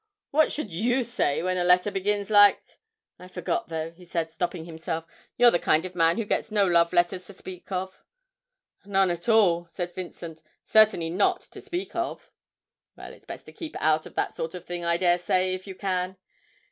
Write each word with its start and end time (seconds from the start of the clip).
What 0.31 0.51
should 0.51 0.71
you 0.71 1.03
say 1.03 1.43
when 1.43 1.57
a 1.59 1.63
letter 1.63 1.91
begins 1.91 2.31
like 2.31 2.65
this 2.65 2.77
I 3.19 3.27
forgot, 3.27 3.69
though,' 3.69 3.91
he 3.91 4.03
said, 4.03 4.31
stopping 4.31 4.65
himself, 4.65 5.05
'you're 5.37 5.51
the 5.51 5.59
kind 5.59 5.85
of 5.85 5.93
man 5.93 6.17
who 6.17 6.25
gets 6.25 6.49
no 6.49 6.65
love 6.65 6.91
letters 6.91 7.27
to 7.27 7.33
speak 7.33 7.71
of.' 7.71 8.01
'None 8.83 9.11
at 9.11 9.29
all,' 9.29 9.65
said 9.65 9.93
Vincent; 9.93 10.41
'certainly 10.63 11.11
not 11.11 11.41
to 11.41 11.61
speak 11.61 11.93
of.' 11.95 12.31
'Well, 12.97 13.13
it's 13.13 13.25
best 13.27 13.45
to 13.45 13.53
keep 13.53 13.75
out 13.79 14.07
of 14.07 14.15
that 14.15 14.35
sort 14.35 14.55
of 14.55 14.65
thing, 14.65 14.83
I 14.83 14.97
dare 14.97 15.19
say, 15.19 15.53
if 15.53 15.67
you 15.67 15.75
can. 15.75 16.17